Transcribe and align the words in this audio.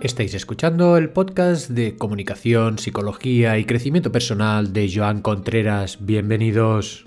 Estáis 0.00 0.32
escuchando 0.32 0.96
el 0.96 1.10
podcast 1.10 1.68
de 1.68 1.96
comunicación, 1.96 2.78
psicología 2.78 3.58
y 3.58 3.66
crecimiento 3.66 4.10
personal 4.10 4.72
de 4.72 4.90
Joan 4.90 5.20
Contreras. 5.20 5.98
Bienvenidos. 6.00 7.04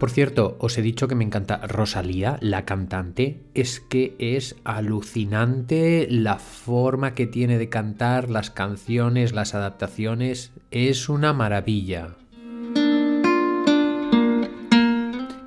Por 0.00 0.10
cierto, 0.10 0.56
os 0.58 0.76
he 0.76 0.82
dicho 0.82 1.06
que 1.06 1.14
me 1.14 1.22
encanta 1.22 1.64
Rosalía, 1.68 2.36
la 2.40 2.64
cantante. 2.64 3.44
Es 3.54 3.78
que 3.78 4.16
es 4.18 4.56
alucinante 4.64 6.08
la 6.10 6.40
forma 6.40 7.14
que 7.14 7.28
tiene 7.28 7.58
de 7.58 7.68
cantar, 7.68 8.28
las 8.28 8.50
canciones, 8.50 9.32
las 9.32 9.54
adaptaciones. 9.54 10.50
Es 10.72 11.08
una 11.08 11.32
maravilla. 11.32 12.16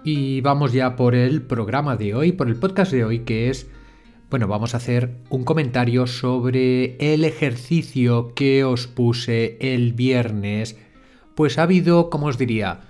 Y 0.06 0.42
vamos 0.42 0.74
ya 0.74 0.98
por 0.98 1.16
el 1.16 1.42
programa 1.44 1.96
de 1.96 2.14
hoy, 2.14 2.34
por 2.34 2.50
el 2.50 2.58
podcast 2.58 2.92
de 2.92 3.06
hoy, 3.06 3.20
que 3.20 3.50
es, 3.50 3.70
bueno, 4.30 4.50
vamos 4.50 4.74
a 4.74 4.78
hacer 4.78 5.16
un 5.30 5.46
comentario 5.46 6.08
sobre 6.08 6.98
el 7.14 7.24
ejercicio 7.24 8.34
que 8.36 8.66
os 8.66 8.88
puse 8.88 9.58
el 9.62 9.94
viernes. 9.94 10.78
Pues 11.36 11.58
ha 11.58 11.64
habido, 11.64 12.10
como 12.10 12.26
os 12.26 12.38
diría, 12.38 12.82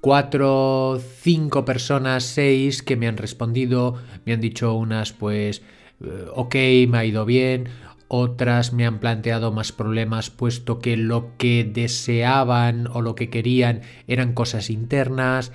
cuatro, 0.00 0.98
cinco 1.20 1.66
personas, 1.66 2.24
seis 2.24 2.82
que 2.82 2.96
me 2.96 3.06
han 3.06 3.18
respondido, 3.18 3.96
me 4.24 4.32
han 4.32 4.40
dicho 4.40 4.74
unas, 4.74 5.12
pues, 5.12 5.60
eh, 6.02 6.24
ok, 6.34 6.54
me 6.88 6.98
ha 6.98 7.04
ido 7.04 7.26
bien, 7.26 7.68
otras 8.08 8.72
me 8.72 8.86
han 8.86 8.98
planteado 8.98 9.52
más 9.52 9.72
problemas 9.72 10.30
puesto 10.30 10.78
que 10.78 10.96
lo 10.96 11.36
que 11.36 11.64
deseaban 11.64 12.86
o 12.86 13.02
lo 13.02 13.14
que 13.14 13.28
querían 13.28 13.82
eran 14.06 14.32
cosas 14.32 14.70
internas, 14.70 15.52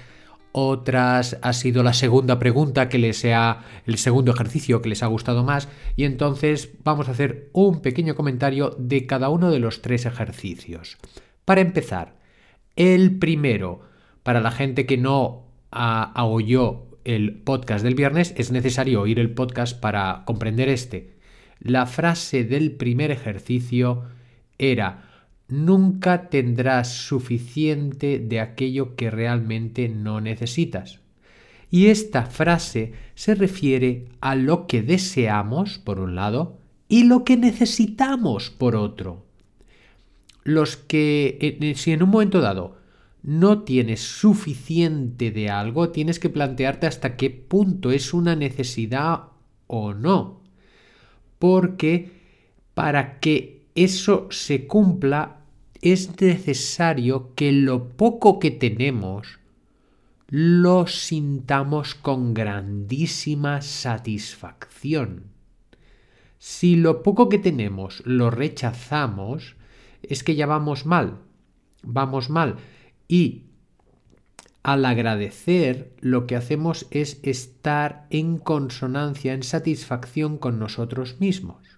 otras 0.52 1.38
ha 1.42 1.54
sido 1.54 1.84
la 1.84 1.94
segunda 1.94 2.40
pregunta 2.40 2.90
que 2.90 2.98
les 2.98 3.18
sea 3.18 3.64
el 3.86 3.98
segundo 3.98 4.32
ejercicio 4.32 4.82
que 4.82 4.90
les 4.90 5.04
ha 5.04 5.08
gustado 5.08 5.44
más 5.44 5.70
y 5.96 6.06
entonces 6.06 6.72
vamos 6.84 7.08
a 7.08 7.12
hacer 7.12 7.50
un 7.54 7.82
pequeño 7.82 8.16
comentario 8.16 8.76
de 8.80 9.06
cada 9.06 9.30
uno 9.30 9.52
de 9.52 9.60
los 9.60 9.82
tres 9.82 10.06
ejercicios. 10.06 10.98
Para 11.46 11.62
empezar, 11.62 12.16
el 12.76 13.18
primero, 13.18 13.82
para 14.24 14.42
la 14.42 14.52
gente 14.52 14.86
que 14.86 14.98
no 14.98 15.46
oyó 16.16 16.88
el 17.04 17.40
podcast 17.40 17.84
del 17.84 17.96
viernes, 17.96 18.34
es 18.38 18.52
necesario 18.52 19.02
oír 19.02 19.20
el 19.20 19.32
podcast 19.32 19.80
para 19.80 20.24
comprender 20.26 20.70
este. 20.70 21.16
La 21.60 21.86
frase 21.86 22.44
del 22.44 22.74
primer 22.74 23.12
ejercicio 23.12 24.04
era 24.58 25.07
nunca 25.48 26.30
tendrás 26.30 26.90
suficiente 26.94 28.20
de 28.20 28.40
aquello 28.40 28.96
que 28.96 29.10
realmente 29.10 29.90
no 29.90 30.22
necesitas. 30.22 31.00
Y 31.70 31.88
esta 31.88 32.26
frase 32.26 32.94
se 33.16 33.36
refiere 33.36 34.08
a 34.22 34.36
lo 34.36 34.68
que 34.68 34.82
deseamos, 34.82 35.80
por 35.80 36.00
un 36.00 36.16
lado, 36.16 36.58
y 36.88 37.04
lo 37.04 37.26
que 37.26 37.36
necesitamos, 37.38 38.50
por 38.50 38.76
otro. 38.76 39.26
Los 40.44 40.78
que, 40.78 41.76
si 41.76 41.92
en 41.92 42.04
un 42.04 42.10
momento 42.10 42.40
dado 42.40 42.78
no 43.22 43.64
tienes 43.64 44.00
suficiente 44.00 45.32
de 45.32 45.50
algo, 45.50 45.90
tienes 45.90 46.20
que 46.20 46.30
plantearte 46.30 46.88
hasta 46.88 47.18
qué 47.18 47.30
punto 47.30 47.92
es 47.92 48.14
una 48.14 48.38
necesidad 48.38 49.24
o 49.68 49.94
no. 49.94 50.42
Porque 51.38 52.12
para 52.74 53.20
que 53.20 53.57
eso 53.78 54.28
se 54.32 54.66
cumpla 54.66 55.38
es 55.82 56.20
necesario 56.20 57.36
que 57.36 57.52
lo 57.52 57.90
poco 57.90 58.40
que 58.40 58.50
tenemos 58.50 59.38
lo 60.30 60.88
sintamos 60.88 61.94
con 61.94 62.34
grandísima 62.34 63.62
satisfacción. 63.62 65.26
Si 66.40 66.76
lo 66.76 67.04
poco 67.04 67.30
que 67.30 67.38
tenemos 67.38 68.02
lo 68.04 68.32
rechazamos, 68.32 69.56
es 70.02 70.24
que 70.24 70.36
ya 70.36 70.48
vamos 70.48 70.88
mal, 70.88 71.20
vamos 71.84 72.32
mal. 72.32 72.56
Y 73.08 73.44
al 74.64 74.86
agradecer 74.86 75.94
lo 76.02 76.26
que 76.26 76.36
hacemos 76.36 76.88
es 76.90 77.20
estar 77.22 78.08
en 78.10 78.40
consonancia, 78.40 79.34
en 79.34 79.44
satisfacción 79.44 80.40
con 80.40 80.58
nosotros 80.58 81.20
mismos. 81.20 81.77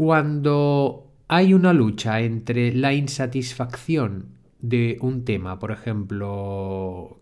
Cuando 0.00 1.12
hay 1.28 1.52
una 1.52 1.74
lucha 1.74 2.22
entre 2.22 2.72
la 2.74 2.94
insatisfacción 2.94 4.28
de 4.58 4.96
un 5.02 5.26
tema, 5.26 5.58
por 5.58 5.72
ejemplo, 5.72 7.20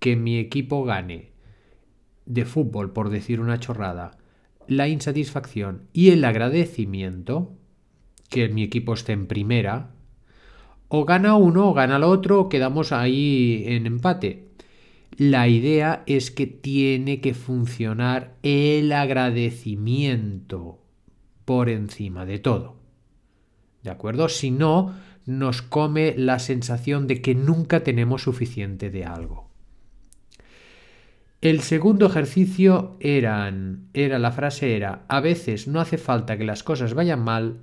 que 0.00 0.16
mi 0.16 0.36
equipo 0.38 0.82
gane 0.82 1.30
de 2.26 2.44
fútbol, 2.44 2.92
por 2.92 3.08
decir 3.08 3.38
una 3.38 3.60
chorrada, 3.60 4.18
la 4.66 4.88
insatisfacción 4.88 5.82
y 5.92 6.10
el 6.10 6.24
agradecimiento, 6.24 7.52
que 8.28 8.48
mi 8.48 8.64
equipo 8.64 8.94
esté 8.94 9.12
en 9.12 9.28
primera, 9.28 9.92
o 10.88 11.04
gana 11.04 11.36
uno 11.36 11.70
o 11.70 11.72
gana 11.72 11.98
el 11.98 12.02
otro, 12.02 12.48
quedamos 12.48 12.90
ahí 12.90 13.62
en 13.68 13.86
empate. 13.86 14.48
La 15.18 15.46
idea 15.46 16.02
es 16.06 16.32
que 16.32 16.48
tiene 16.48 17.20
que 17.20 17.32
funcionar 17.32 18.34
el 18.42 18.90
agradecimiento 18.90 20.81
por 21.44 21.68
encima 21.68 22.24
de 22.26 22.38
todo. 22.38 22.76
¿De 23.82 23.90
acuerdo? 23.90 24.28
Si 24.28 24.50
no, 24.50 24.94
nos 25.26 25.62
come 25.62 26.14
la 26.16 26.38
sensación 26.38 27.06
de 27.06 27.20
que 27.22 27.34
nunca 27.34 27.80
tenemos 27.80 28.22
suficiente 28.22 28.90
de 28.90 29.04
algo. 29.04 29.50
El 31.40 31.60
segundo 31.60 32.06
ejercicio 32.06 32.96
eran, 33.00 33.88
era 33.94 34.20
la 34.20 34.30
frase 34.30 34.76
era, 34.76 35.04
a 35.08 35.20
veces 35.20 35.66
no 35.66 35.80
hace 35.80 35.98
falta 35.98 36.38
que 36.38 36.44
las 36.44 36.62
cosas 36.62 36.94
vayan 36.94 37.20
mal 37.20 37.58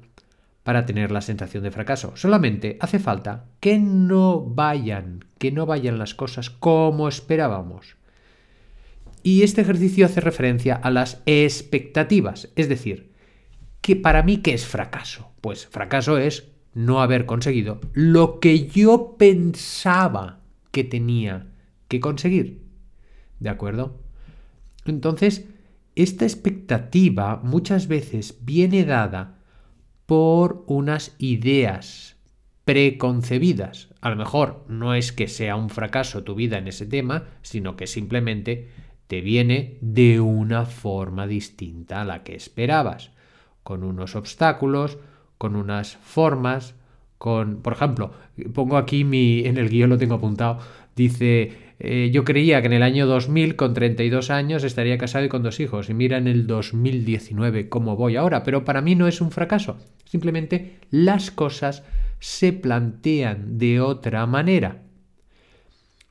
para 0.64 0.86
tener 0.86 1.12
la 1.12 1.22
sensación 1.22 1.64
de 1.64 1.72
fracaso, 1.72 2.12
solamente 2.18 2.78
hace 2.82 3.00
falta 3.00 3.46
que 3.62 3.80
no 3.80 4.42
vayan, 4.42 5.24
que 5.38 5.52
no 5.52 5.66
vayan 5.66 5.98
las 5.98 6.14
cosas 6.14 6.50
como 6.50 7.08
esperábamos. 7.08 7.96
Y 9.24 9.44
este 9.44 9.62
ejercicio 9.62 10.06
hace 10.06 10.20
referencia 10.20 10.76
a 10.76 10.92
las 10.92 11.22
expectativas, 11.26 12.50
es 12.58 12.68
decir, 12.68 13.09
que 13.82 13.96
para 13.96 14.24
mí, 14.24 14.38
¿qué 14.38 14.54
es 14.54 14.66
fracaso? 14.66 15.32
Pues 15.42 15.68
fracaso 15.68 16.18
es 16.18 16.52
no 16.74 17.02
haber 17.02 17.26
conseguido 17.26 17.80
lo 17.94 18.40
que 18.40 18.68
yo 18.68 19.16
pensaba 19.18 20.42
que 20.72 20.84
tenía 20.84 21.48
que 21.88 22.00
conseguir. 22.00 22.62
¿De 23.40 23.50
acuerdo? 23.50 24.00
Entonces, 24.86 25.48
esta 25.96 26.26
expectativa 26.26 27.42
muchas 27.44 27.88
veces 27.88 28.38
viene 28.42 28.86
dada 28.86 29.40
por 30.06 30.64
unas 30.68 31.16
ideas 31.18 32.18
preconcebidas. 32.66 33.90
A 34.02 34.10
lo 34.10 34.16
mejor 34.16 34.66
no 34.68 34.94
es 34.94 35.12
que 35.12 35.28
sea 35.28 35.56
un 35.56 35.70
fracaso 35.70 36.24
tu 36.24 36.36
vida 36.36 36.58
en 36.58 36.68
ese 36.68 36.86
tema, 36.86 37.26
sino 37.42 37.76
que 37.76 37.88
simplemente 37.88 38.70
te 39.08 39.22
viene 39.22 39.78
de 39.82 40.20
una 40.20 40.66
forma 40.66 41.26
distinta 41.26 42.02
a 42.02 42.06
la 42.06 42.24
que 42.24 42.36
esperabas 42.36 43.12
con 43.64 43.84
unos 43.84 44.16
obstáculos, 44.16 44.98
con 45.38 45.56
unas 45.56 45.98
formas, 45.98 46.76
con, 47.18 47.62
por 47.62 47.74
ejemplo, 47.74 48.12
pongo 48.54 48.78
aquí 48.78 49.04
mi, 49.04 49.46
en 49.46 49.58
el 49.58 49.70
guion 49.70 49.90
lo 49.90 49.98
tengo 49.98 50.16
apuntado, 50.16 50.60
dice, 50.96 51.52
eh, 51.80 52.10
yo 52.14 52.24
creía 52.24 52.62
que 52.62 52.68
en 52.68 52.74
el 52.74 52.84
año 52.84 53.08
2000, 53.08 53.56
con 53.56 53.74
32 53.74 54.30
años, 54.30 54.64
estaría 54.64 54.98
casado 54.98 55.26
y 55.26 55.30
con 55.30 55.44
dos 55.44 55.60
hijos, 55.60 55.90
y 55.90 55.94
mira 55.94 56.18
en 56.18 56.28
el 56.28 56.48
2019 56.48 57.70
cómo 57.70 57.96
voy 57.96 58.16
ahora, 58.16 58.44
pero 58.44 58.66
para 58.66 58.82
mí 58.82 58.96
no 58.96 59.08
es 59.08 59.22
un 59.22 59.32
fracaso, 59.32 59.78
simplemente 60.06 60.80
las 60.92 61.32
cosas 61.32 61.84
se 62.20 62.54
plantean 62.54 63.58
de 63.58 63.82
otra 63.82 64.26
manera. 64.26 64.84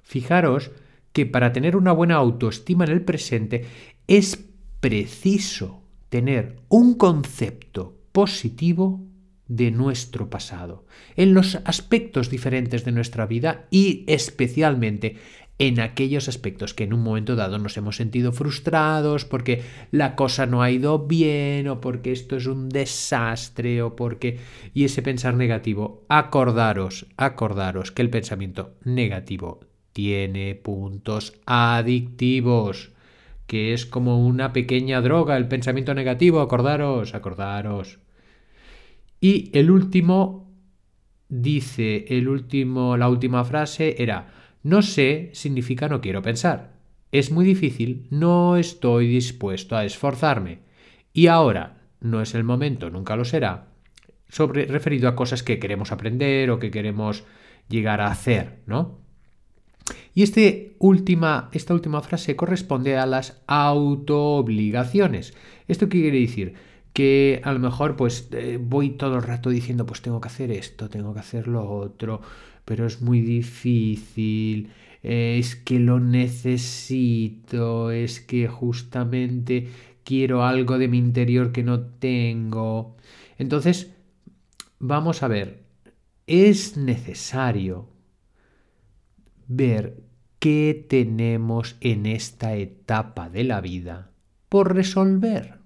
Fijaros 0.03 0.71
que 1.13 1.27
para 1.27 1.53
tener 1.53 1.77
una 1.77 1.93
buena 1.93 2.15
autoestima 2.17 2.85
en 2.85 2.93
el 2.93 3.03
presente 3.03 3.67
es 4.07 4.43
preciso 4.81 5.83
tener 6.09 6.57
un 6.69 6.95
concepto 6.95 7.99
positivo 8.13 9.05
de 9.47 9.71
nuestro 9.71 10.29
pasado, 10.29 10.85
en 11.17 11.33
los 11.33 11.57
aspectos 11.65 12.29
diferentes 12.29 12.85
de 12.85 12.93
nuestra 12.93 13.27
vida 13.27 13.67
y 13.71 14.05
especialmente 14.07 15.17
en 15.59 15.81
aquellos 15.81 16.29
aspectos 16.29 16.73
que 16.73 16.85
en 16.85 16.93
un 16.93 17.03
momento 17.03 17.35
dado 17.35 17.59
nos 17.59 17.77
hemos 17.77 17.97
sentido 17.97 18.33
frustrados 18.33 19.25
porque 19.25 19.63
la 19.91 20.15
cosa 20.15 20.47
no 20.47 20.63
ha 20.63 20.71
ido 20.71 21.07
bien 21.07 21.67
o 21.67 21.81
porque 21.81 22.13
esto 22.13 22.37
es 22.37 22.47
un 22.47 22.69
desastre 22.69 23.83
o 23.83 23.97
porque... 23.97 24.39
Y 24.73 24.85
ese 24.85 25.03
pensar 25.03 25.35
negativo, 25.35 26.05
acordaros, 26.09 27.07
acordaros 27.17 27.91
que 27.91 28.03
el 28.03 28.11
pensamiento 28.11 28.77
negativo 28.85 29.61
tiene 29.93 30.55
puntos 30.55 31.35
adictivos 31.45 32.93
que 33.49 33.73
es 33.73 33.87
como 33.87 34.25
una 34.25 34.53
pequeña 34.53 35.01
droga, 35.01 35.39
el 35.39 35.49
pensamiento 35.49 35.95
negativo, 35.95 36.41
acordaros, 36.41 37.15
acordaros. 37.15 37.99
Y 39.21 39.51
el 39.59 39.71
último 39.71 40.53
dice, 41.31 42.05
el 42.11 42.29
último, 42.29 42.99
la 42.99 43.09
última 43.09 43.43
frase 43.45 43.97
era, 44.03 44.35
No 44.63 44.83
sé 44.83 45.31
significa 45.33 45.89
no 45.89 46.03
quiero 46.03 46.21
pensar. 46.21 46.75
Es 47.11 47.31
muy 47.31 47.47
difícil, 47.47 48.07
no 48.11 48.59
estoy 48.59 49.09
dispuesto 49.09 49.77
a 49.77 49.87
esforzarme. 49.87 50.59
Y 51.15 51.29
ahora 51.29 51.79
no 52.01 52.21
es 52.21 52.35
el 52.35 52.45
momento, 52.45 52.91
nunca 52.91 53.17
lo 53.17 53.25
será, 53.25 53.69
sobre, 54.29 54.67
referido 54.67 55.09
a 55.09 55.17
cosas 55.17 55.43
que 55.43 55.59
queremos 55.59 55.91
aprender 55.91 56.51
o 56.51 56.59
que 56.59 56.71
queremos 56.71 57.25
llegar 57.71 58.03
a 58.03 58.09
hacer, 58.09 58.59
¿no? 58.67 59.08
Y 60.19 60.25
este 60.25 60.75
última, 60.81 61.49
esta 61.53 61.75
última 61.75 62.01
frase 62.01 62.35
corresponde 62.35 62.97
a 62.97 63.07
las 63.07 63.41
autoobligaciones. 63.47 65.33
¿Esto 65.69 65.89
qué 65.89 66.01
quiere 66.01 66.19
decir? 66.19 66.55
Que 66.93 67.41
a 67.45 67.53
lo 67.53 67.61
mejor 67.61 67.95
pues 67.95 68.29
eh, 68.33 68.59
voy 68.61 68.91
todo 68.91 69.15
el 69.15 69.23
rato 69.23 69.49
diciendo 69.49 69.87
pues 69.87 70.03
tengo 70.03 70.21
que 70.21 70.27
hacer 70.27 70.51
esto, 70.51 70.89
tengo 70.89 71.15
que 71.15 71.21
hacer 71.21 71.47
lo 71.47 71.71
otro, 71.71 72.21
pero 72.65 72.85
es 72.85 73.01
muy 73.01 73.21
difícil, 73.21 74.73
es 75.05 75.55
que 75.55 75.79
lo 75.79 76.01
necesito, 76.01 77.93
es 77.93 78.19
que 78.19 78.49
justamente 78.49 79.69
quiero 80.03 80.43
algo 80.45 80.79
de 80.79 80.89
mi 80.89 80.99
interior 80.99 81.53
que 81.53 81.63
no 81.63 81.83
tengo. 81.83 82.97
Entonces, 83.39 83.95
vamos 84.81 85.23
a 85.23 85.29
ver, 85.29 85.63
es 86.27 86.77
necesario 86.77 87.89
ver 89.47 90.08
qué 90.39 90.87
tenemos 90.89 91.77
en 91.81 92.07
esta 92.07 92.55
etapa 92.55 93.29
de 93.29 93.45
la 93.45 93.61
vida 93.61 94.11
por 94.49 94.75
resolver. 94.75 95.59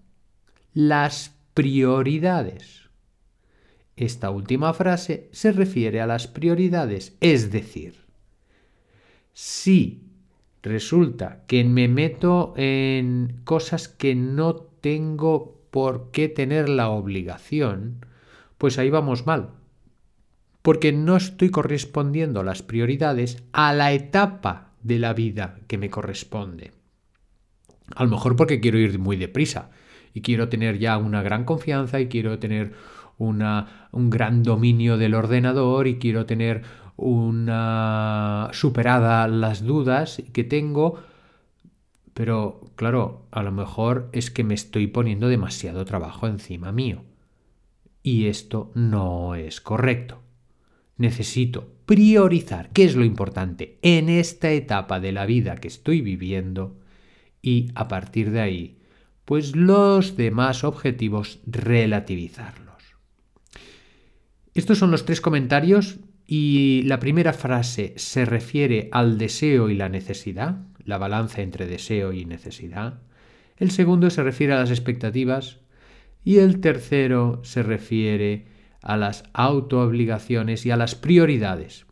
Las 0.74 1.36
prioridades. 1.54 2.88
Esta 3.96 4.30
última 4.30 4.72
frase 4.72 5.28
se 5.32 5.52
refiere 5.52 6.00
a 6.00 6.06
las 6.06 6.26
prioridades, 6.26 7.16
es 7.20 7.52
decir, 7.52 7.94
si 9.34 10.02
resulta 10.62 11.44
que 11.46 11.64
me 11.64 11.88
meto 11.88 12.54
en 12.56 13.40
cosas 13.44 13.88
que 13.88 14.14
no 14.14 14.56
tengo 14.56 15.60
por 15.70 16.10
qué 16.10 16.28
tener 16.28 16.68
la 16.68 16.88
obligación, 16.88 18.06
pues 18.58 18.78
ahí 18.78 18.90
vamos 18.90 19.26
mal. 19.26 19.50
Porque 20.62 20.92
no 20.92 21.16
estoy 21.16 21.50
correspondiendo 21.50 22.42
las 22.42 22.62
prioridades 22.62 23.42
a 23.52 23.72
la 23.72 23.92
etapa 23.92 24.72
de 24.82 24.98
la 24.98 25.12
vida 25.12 25.58
que 25.66 25.78
me 25.78 25.90
corresponde. 25.90 26.72
A 27.94 28.04
lo 28.04 28.10
mejor 28.10 28.36
porque 28.36 28.60
quiero 28.60 28.78
ir 28.78 28.98
muy 28.98 29.16
deprisa 29.16 29.70
y 30.14 30.22
quiero 30.22 30.48
tener 30.48 30.78
ya 30.78 30.96
una 30.98 31.22
gran 31.22 31.44
confianza 31.44 32.00
y 32.00 32.08
quiero 32.08 32.38
tener 32.38 32.72
una, 33.18 33.88
un 33.92 34.10
gran 34.10 34.42
dominio 34.42 34.96
del 34.96 35.14
ordenador 35.14 35.86
y 35.86 35.98
quiero 35.98 36.26
tener 36.26 36.62
una 36.96 38.48
superada 38.52 39.26
las 39.28 39.64
dudas 39.64 40.22
que 40.32 40.44
tengo, 40.44 41.00
pero 42.14 42.60
claro, 42.76 43.26
a 43.30 43.42
lo 43.42 43.52
mejor 43.52 44.08
es 44.12 44.30
que 44.30 44.44
me 44.44 44.54
estoy 44.54 44.86
poniendo 44.86 45.28
demasiado 45.28 45.84
trabajo 45.84 46.26
encima 46.26 46.72
mío. 46.72 47.04
Y 48.02 48.26
esto 48.26 48.70
no 48.74 49.34
es 49.34 49.60
correcto. 49.60 50.20
Necesito 51.02 51.74
priorizar 51.84 52.70
qué 52.72 52.84
es 52.84 52.94
lo 52.94 53.04
importante 53.04 53.76
en 53.82 54.08
esta 54.08 54.52
etapa 54.52 55.00
de 55.00 55.10
la 55.10 55.26
vida 55.26 55.56
que 55.56 55.66
estoy 55.66 56.00
viviendo 56.00 56.78
y 57.42 57.72
a 57.74 57.88
partir 57.88 58.30
de 58.30 58.40
ahí, 58.40 58.78
pues 59.24 59.56
los 59.56 60.16
demás 60.16 60.62
objetivos 60.62 61.40
relativizarlos. 61.44 62.84
Estos 64.54 64.78
son 64.78 64.92
los 64.92 65.04
tres 65.04 65.20
comentarios 65.20 65.98
y 66.24 66.82
la 66.82 67.00
primera 67.00 67.32
frase 67.32 67.94
se 67.96 68.24
refiere 68.24 68.88
al 68.92 69.18
deseo 69.18 69.70
y 69.70 69.74
la 69.74 69.88
necesidad, 69.88 70.64
la 70.84 70.98
balanza 70.98 71.42
entre 71.42 71.66
deseo 71.66 72.12
y 72.12 72.26
necesidad. 72.26 73.02
El 73.56 73.72
segundo 73.72 74.08
se 74.08 74.22
refiere 74.22 74.52
a 74.52 74.60
las 74.60 74.70
expectativas 74.70 75.58
y 76.22 76.36
el 76.36 76.60
tercero 76.60 77.40
se 77.42 77.64
refiere 77.64 78.51
a 78.82 78.96
las 78.96 79.24
autoobligaciones 79.32 80.66
y 80.66 80.70
a 80.70 80.76
las 80.76 80.94
prioridades. 80.94 81.86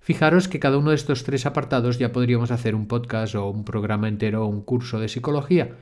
Fijaros 0.00 0.48
que 0.48 0.60
cada 0.60 0.78
uno 0.78 0.90
de 0.90 0.96
estos 0.96 1.24
tres 1.24 1.46
apartados 1.46 1.98
ya 1.98 2.12
podríamos 2.12 2.50
hacer 2.50 2.74
un 2.74 2.86
podcast 2.86 3.34
o 3.34 3.50
un 3.50 3.64
programa 3.64 4.08
entero 4.08 4.44
o 4.44 4.46
un 4.46 4.62
curso 4.62 5.00
de 5.00 5.08
psicología. 5.08 5.76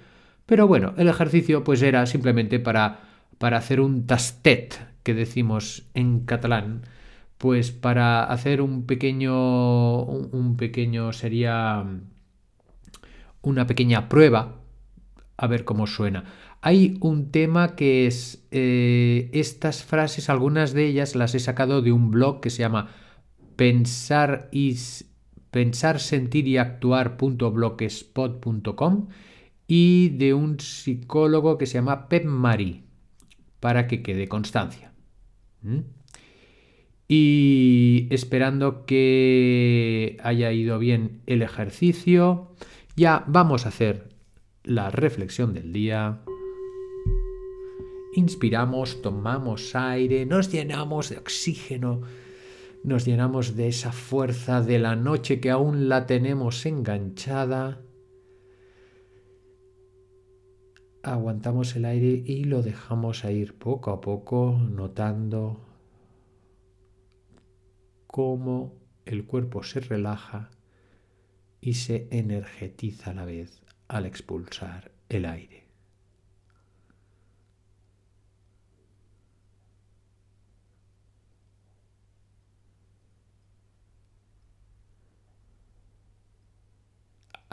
Pero 0.47 0.67
bueno, 0.67 0.95
el 0.97 1.09
ejercicio 1.09 1.63
pues 1.63 1.83
era 1.83 2.07
simplemente 2.07 2.59
para, 2.59 3.01
para 3.39 3.59
hacer 3.59 3.81
un 3.81 4.07
tastet, 4.07 4.79
que 5.03 5.15
decimos 5.15 5.85
en 5.93 6.21
catalán, 6.21 6.83
pues 7.39 7.71
para 7.71 8.25
hacer 8.25 8.63
un 8.63 8.87
pequeño, 8.87 10.03
un 10.03 10.57
pequeño 10.57 11.13
sería 11.13 11.85
una 13.43 13.67
pequeña 13.67 14.09
prueba, 14.09 14.57
a 15.37 15.47
ver 15.47 15.65
cómo 15.65 15.87
suena. 15.87 16.25
Hay 16.67 16.97
un 17.01 17.31
tema 17.31 17.77
que 17.77 18.07
es 18.07 18.43
eh, 18.51 19.29
estas 19.35 19.85
frases, 19.85 20.31
algunas 20.31 20.73
de 20.73 20.87
ellas 20.87 21.15
las 21.15 21.35
he 21.35 21.39
sacado 21.39 21.83
de 21.83 21.93
un 21.93 22.11
blog 22.11 22.41
que 22.41 22.49
se 22.49 22.61
llama 22.61 22.89
pensar, 23.55 24.49
pensar 25.51 26.01
sentir 26.01 26.49
y 26.49 26.57
actuar.blogspot.com 26.57 29.09
y 29.67 30.09
de 30.17 30.33
un 30.33 30.59
psicólogo 30.59 31.59
que 31.59 31.67
se 31.67 31.75
llama 31.75 32.09
Pep 32.09 32.25
Mari, 32.25 32.85
para 33.61 33.87
que 33.87 34.03
quede 34.03 34.27
constancia. 34.27 34.95
Y 37.07 38.09
esperando 38.09 38.87
que 38.87 40.17
haya 40.23 40.51
ido 40.51 40.79
bien 40.79 41.21
el 41.27 41.43
ejercicio, 41.43 42.57
ya 42.97 43.23
vamos 43.27 43.67
a 43.67 43.69
hacer 43.69 44.09
la 44.63 44.91
reflexión 44.91 45.53
del 45.53 45.71
día 45.71 46.23
inspiramos, 48.15 49.03
tomamos 49.03 49.75
aire, 49.75 50.27
nos 50.27 50.51
llenamos 50.51 51.11
de 51.11 51.19
oxígeno, 51.19 52.03
nos 52.83 53.05
llenamos 53.05 53.57
de 53.57 53.69
esa 53.69 53.93
fuerza 53.93 54.61
de 54.61 54.79
la 54.79 54.97
noche 54.97 55.41
que 55.41 55.51
aún 55.51 55.89
la 55.89 56.07
tenemos 56.07 56.67
enganchada. 56.67 57.81
Aguantamos 61.03 61.77
el 61.77 61.85
aire 61.85 62.23
y 62.25 62.45
lo 62.45 62.63
dejamos 62.63 63.25
a 63.25 63.31
ir 63.31 63.55
poco 63.55 63.91
a 63.91 64.01
poco, 64.01 64.59
notando 64.71 65.61
cómo 68.07 68.75
el 69.05 69.27
cuerpo 69.27 69.63
se 69.63 69.81
relaja 69.81 70.51
y 71.61 71.75
se 71.75 72.09
energetiza 72.11 73.11
a 73.11 73.15
la 73.15 73.25
vez 73.25 73.63
al 73.89 74.07
expulsar 74.07 74.93
el 75.09 75.25
aire. 75.25 75.64